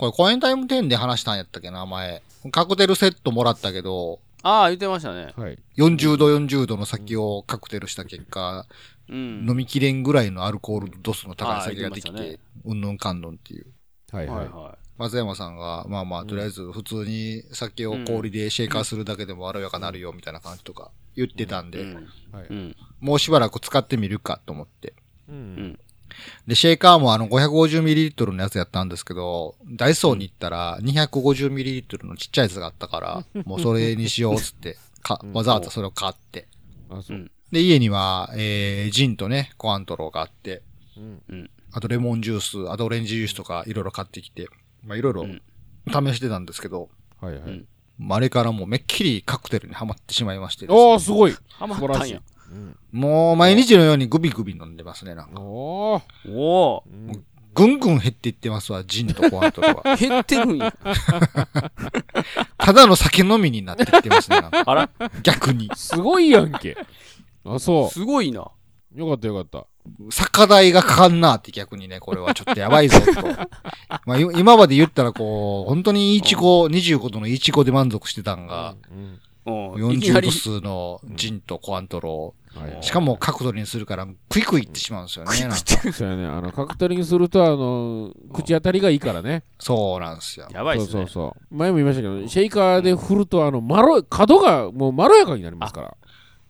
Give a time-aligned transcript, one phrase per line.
[0.00, 2.22] これコエンタイム10で話したんやったっけな、前。
[2.52, 5.34] カクテルセットもらったけど、ああ、言ってましたね。
[5.36, 5.58] はい。
[5.76, 8.64] 40度40度の酒をカクテルした結果、
[9.10, 9.46] うん。
[9.46, 13.66] 飲みきれんぐらいのアルコール度数の高い酒ができあー言ってて、うんぬんかんぬんっていう。
[14.10, 14.36] はいはい。
[14.38, 21.70] はいは松山さんが、まあまあ、とりあえず普通に酒を氷でシェイカーするだけでもまろやかなるよみたいな感じとか言ってたんい。
[21.72, 21.94] で、うん。
[22.32, 22.46] はい。
[22.48, 22.76] うん。
[23.00, 24.94] もうしばらく使ってみるかと思って。
[25.28, 25.32] う。
[25.32, 25.78] うんん。
[26.46, 36.48] で、シェイカーもあの 550ml のやつやったんですけど、ダイソーに行ったら 250ml のちっちゃいやつがあったから、 もうそれにしようっつって、かうんわざわざそれを買って。
[36.90, 37.20] あ、そうう。
[37.20, 37.30] ん。
[37.52, 40.62] で、家には、えー、ジンとね、コアントローがあって、
[40.96, 41.22] うん。
[41.28, 41.50] うん。
[41.72, 44.48] あとレモンジュース、あとオレンジジュースとかいろいろ買ってきて、
[44.84, 45.42] まあいろいろうん
[45.86, 46.88] 試してたんですけど、
[47.20, 47.42] はいはい
[48.08, 51.36] ああれからもうめっきりカクテルにはまってしまいましてねおー、すごい。
[51.50, 52.22] ハマったんや。。
[52.50, 52.76] うん。
[52.92, 55.40] もう毎日のようにグビグビ飲んでますね、なんか。
[55.40, 56.32] おー。
[56.32, 56.84] お
[57.52, 59.96] ぐんぐん減っていってますわ、ジンとコアントローは。
[59.96, 60.72] 減ってるんや。
[62.58, 64.90] ただの酒飲みになってきてますね、なんかあら
[65.22, 65.70] 逆に。
[65.74, 66.76] すごいやんけ。
[67.44, 68.50] あ、そすごいな。
[68.94, 68.98] う。
[69.00, 69.66] よかったよかった。
[70.10, 73.22] 酒代がかかんなって逆にね、これはちょっとやばいぞと。
[74.06, 79.20] まあ、い今まで言ったらこう、本当にイチゴ、25度のイチゴで満足してたんが、うん。
[79.50, 79.92] うん。
[79.92, 80.32] いきな40り度。
[80.32, 82.82] 数のジンとコアントロはいー。
[82.82, 85.32] しかも角度にするから、クイクイってしまうんですよね。
[85.92, 86.26] そうやね。
[86.26, 89.44] あの、カクテルにすると、あの、口当たりがいいからね。
[89.58, 90.46] そうなんですよ。
[90.46, 90.92] そうやばいっすね。
[90.92, 91.54] そうそう。
[91.54, 95.96] 前も言いましたけど、シェイカーで振ると、あの、まろ、角がもうまろやかになりますから。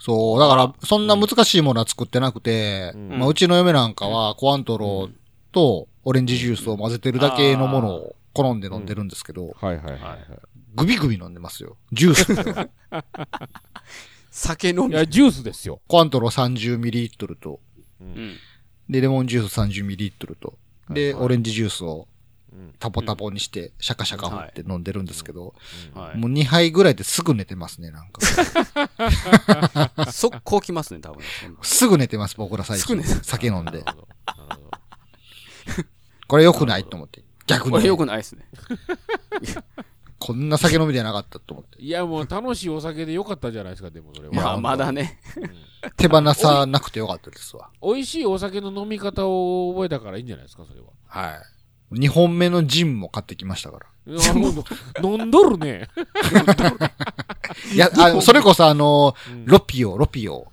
[0.00, 5.10] そう、だから、そんな難しいものは作ってなくて、うんまあ、うちの嫁なんかは、コアントロー
[5.52, 10.18] とオレンジジュースを混ぜてるだけのものを好んで飲んでるんですけど、はいはいはいは
[10.74, 11.76] グビグビ飲んでますよ。
[11.92, 12.70] ジュースで。
[14.30, 14.84] 酒飲い。
[14.86, 14.94] いみ。
[14.94, 15.80] や、ジュースですよ。
[15.86, 17.60] コアントロー 30ml と、
[18.00, 18.36] うん。
[18.88, 20.58] で、レモンジュース 30ml と、
[20.90, 22.08] で、はいはいオレンジジュースを
[22.52, 25.54] うんタポタポにして、シャカシャカ振って飲んでるんですけど、
[25.94, 26.18] はい。
[26.18, 28.20] もう2杯ぐらいですぐ寝てますね、なんか。
[30.12, 31.22] 速攻 来ますね、多分。
[31.62, 33.02] すぐ寝てます、僕ら最近。
[33.02, 33.84] 酒飲んで
[36.26, 37.24] これ良くないと思って。
[37.46, 37.72] 逆に。
[37.72, 38.48] これ良くないですね。
[40.24, 41.82] こんな酒飲みじゃなかったと思って。
[41.82, 44.34] いや、もう楽しいお酒でよかったじゃないですか、でもそれは。
[44.34, 45.20] まあ、まだね。
[45.98, 47.68] 手放さなくてよかったですわ。
[47.82, 50.86] 美味しいお酒の飲み方を覚えたからいいんじゃないですか、それは。
[51.08, 51.36] は
[51.92, 51.98] い。
[52.00, 53.86] 2本目のジンも買ってきましたから。
[55.02, 55.90] 飲んどるね。
[57.74, 57.90] いや、
[58.22, 60.46] それこそあの、うんロピオ、ロピオ、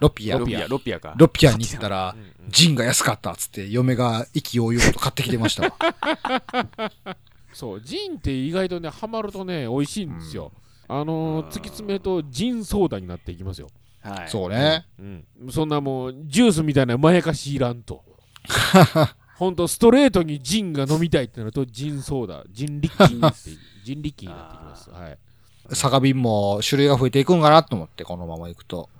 [0.00, 1.12] ロピア、ロピア、ロピアか。
[1.18, 2.16] ロピアに行ったら
[2.48, 5.74] ジンが安かったっつって、嫁が意気揚々と買ってきてましたわ。
[7.52, 10.52] そう、ジンって意外とね、ハマるとね、美味しいんですよ。
[10.88, 13.68] あのー、突き詰めると、ジンソーダになっていきますよ。
[14.00, 14.28] はい。
[14.28, 14.86] そうね。
[14.98, 15.24] うん。
[15.50, 18.04] そんなもう、ジュースみたいなまやかしいらんと。
[19.36, 23.50] ほんと、ストレートにジンが飲みたいってなると、ジンソーダ、ジンリッキーになって、
[23.84, 24.90] ジンリッキーになってきます。
[24.90, 25.18] はい。
[25.74, 28.90] 酒瓶も種類が増えていくんかなと思って、このまま行くと。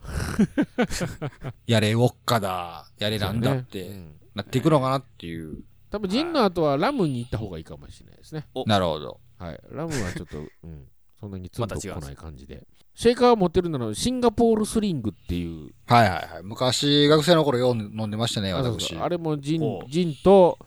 [1.67, 5.63] やれウォッカだ、やれなんだって、うんなっていくのかなっていう。
[5.93, 8.47] 多分ジンの後はラムに行った方がいいかもしれないですね。
[8.65, 9.21] なるほど。
[9.39, 9.61] はい。
[9.71, 10.87] ラムはちょっと、 うん、
[11.21, 12.67] そんなにツンとない感じで。
[12.95, 16.43] シェイカーを持ってるなら、シンガポールスリングっていう、はいはいはい。
[16.43, 19.01] 昔、学生の頃よう飲んでましたね、あそう私そう。
[19.01, 20.59] あれもジンジンと、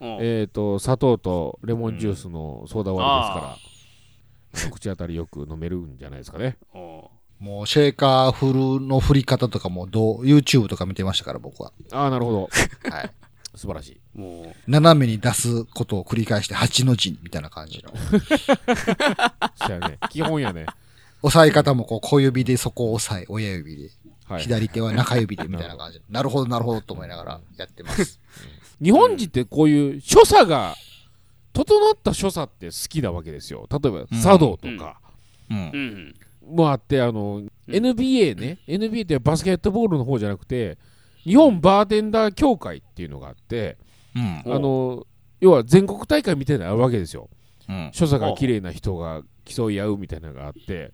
[0.00, 3.56] うんえっ、と、砂糖とレモンジュースのソーダ割
[4.52, 6.58] りですから、口当たりよく飲めるんじゃないですかね。
[6.74, 11.72] おもう、シェーカーフルの振り方とかも、どう、YouTube とか見てましたから、僕は。
[11.92, 12.48] ああ、なるほど。
[12.90, 13.10] はい。
[13.56, 14.00] 素晴らしい。
[14.16, 17.92] ーも斜めに出すことを繰り返して、8の字みたいな感じの。
[19.56, 19.98] そうやね。
[20.10, 20.66] 基本やね。
[21.22, 23.90] 押さえ方も、こう、小指でそこを押さえ、親指で。
[24.26, 24.42] はい。
[24.42, 26.00] 左手は中指で、みたいな感じ。
[26.10, 28.20] なるほど、なるほど、と思いながらやってます。
[28.82, 30.74] 日本人ってこういう所作が、
[31.52, 33.66] 整った所作って好きなわけですよ。
[33.70, 35.00] 例えば、茶道とか
[35.50, 35.76] うんう、う。
[35.76, 36.14] ん。
[36.56, 40.76] もあって、あの、NBA ね、NBA ってバスケットボールの方じゃなくて、
[41.24, 43.76] 日本バーテンダー協会っていうのがあって、
[44.14, 44.42] うん。
[44.46, 45.06] おあの、
[45.40, 47.28] 要は全国大会みたいなのあるわけですよ。
[47.68, 47.90] うん。
[47.92, 50.92] 所作が綺麗な人が競い合うみたいなのがあって、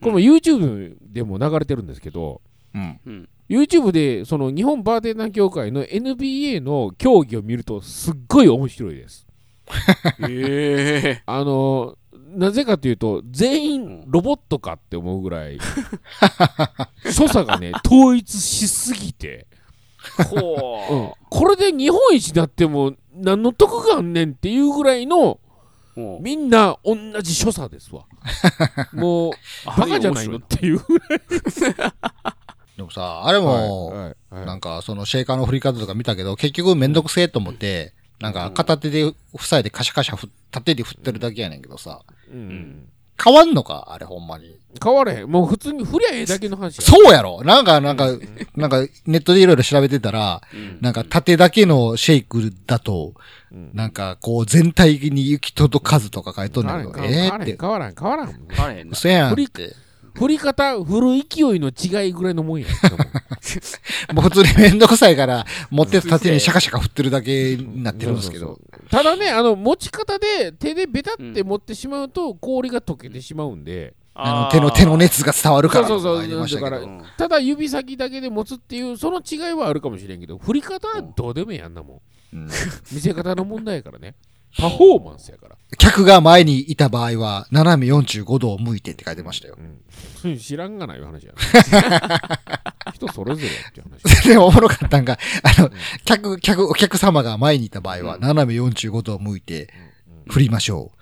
[0.00, 2.40] これも YouTube でも流れてるんですけど、
[2.74, 3.00] うん。
[3.04, 3.28] うん。
[3.48, 9.26] YouTube でその日本バーテンダー協会の NBA の競技を見るとすっごい面白いです。
[10.28, 11.22] ええ。
[11.26, 11.96] あの、
[12.34, 15.58] なぜかというと、全員ロボットかって思うぐらい、
[17.10, 19.46] 所作がね、統一しすぎて、
[20.30, 25.40] ほうんこれで日本一になっても何の得があんねんっていうぐらいの、
[26.20, 28.04] みんな同じ所作ですわ。
[28.92, 29.32] もう、
[29.66, 30.80] バカじゃないのっていう。
[32.76, 42.02] でもさ、あれも、はいはいはいなんか、そのシェーカーの振り方とか見たけど、結局めんどくせえと思って、なんか片手で塞いでカシャカシャふ縦で振ってるだけやねんけどさ。
[42.32, 42.88] うん。
[43.22, 43.88] 変わんのか？
[43.90, 44.58] あれほんまに。
[44.82, 45.30] 変われへん。
[45.30, 46.84] もう普通に振りゃええだけの話や。
[46.84, 48.08] そうやろなんか、なんか、
[48.56, 53.14] なんかネットでいろいろ調べてたら、うんなんか縦だけのシェイクだと、
[53.52, 57.58] うんなんかこう全体に行き届かずとか書いとんだけど、変えわらへんえって。
[57.60, 58.48] 変わらへん、変わらへん。
[58.50, 59.76] 変われへんな嘘やんっ振りて。
[60.14, 62.68] 振り方、振る勢いの違いぐらいのもんや。
[64.14, 68.60] もう普通にめんどくさいから、持ってた縦にシャカシャカ振ってるだけになってるんですけど。
[68.90, 76.60] ただね、あの、持ち方で手でベタって持ってしまうと氷が溶けてしまうんで、あの手の、手の熱が伝わるからそうそうそう。
[76.60, 76.80] だから
[77.18, 82.02] ただ指先だけで持つっていう、その違いはあるかもしれんけど、振り方はどうでもええやんなも
[82.32, 82.36] ん。
[82.36, 82.48] うん
[82.92, 84.14] 見せ方の問題やからね。
[84.56, 85.56] パフォーマンスやから。
[85.78, 89.56] 客が前にいた場合は、斜め45度を向いてって書いてましたよ。
[90.24, 92.30] うん、 知らんがない話やな。
[93.04, 94.24] 人それぞれやって話。
[94.28, 95.70] でもおもろかったんが、あの、
[96.04, 99.72] 客、客、お客様が前にいた場合は、うん斜め45度を向いて
[100.26, 100.92] うん振りましょ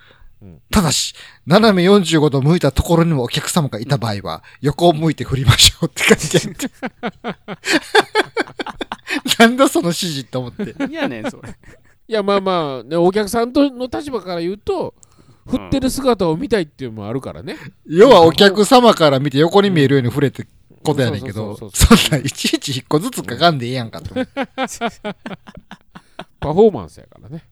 [0.41, 0.45] う。
[0.45, 1.15] うんただし、
[1.45, 7.63] 斜め45度向いたところにもお客様がいた場合は、横を向いて振りましょうって書いてあって。
[9.39, 10.75] なんだその指示って思って。
[10.89, 11.55] いやねん、それ。
[12.07, 14.93] いや、まあまあ、ね、お客さんとの立場から言うと、
[15.47, 17.57] 振ってる姿を見たいっていうのもあるからね。
[17.85, 20.47] 要はお客様から見て横に見えるように触れて
[20.83, 21.69] ことやねんけど、そん
[22.11, 24.33] ないちいち一個ずつかかんでええやんかと思って。
[26.39, 27.45] パフォーマンスやからね。